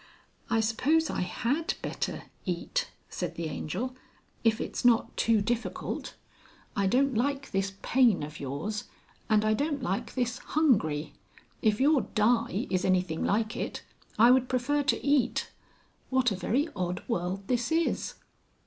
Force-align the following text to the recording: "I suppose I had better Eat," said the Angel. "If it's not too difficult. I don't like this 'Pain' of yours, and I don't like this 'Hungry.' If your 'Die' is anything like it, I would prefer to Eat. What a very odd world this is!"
"I 0.49 0.61
suppose 0.61 1.11
I 1.11 1.21
had 1.21 1.75
better 1.83 2.23
Eat," 2.43 2.89
said 3.07 3.35
the 3.35 3.45
Angel. 3.49 3.95
"If 4.43 4.59
it's 4.59 4.83
not 4.83 5.15
too 5.15 5.41
difficult. 5.43 6.15
I 6.75 6.87
don't 6.87 7.13
like 7.13 7.51
this 7.51 7.73
'Pain' 7.83 8.23
of 8.23 8.39
yours, 8.39 8.85
and 9.29 9.45
I 9.45 9.53
don't 9.53 9.83
like 9.83 10.15
this 10.15 10.39
'Hungry.' 10.39 11.13
If 11.61 11.79
your 11.79 12.01
'Die' 12.15 12.65
is 12.71 12.83
anything 12.83 13.23
like 13.23 13.55
it, 13.55 13.83
I 14.17 14.31
would 14.31 14.49
prefer 14.49 14.81
to 14.81 15.05
Eat. 15.05 15.51
What 16.09 16.31
a 16.31 16.35
very 16.35 16.67
odd 16.75 17.03
world 17.07 17.47
this 17.47 17.71
is!" 17.71 18.15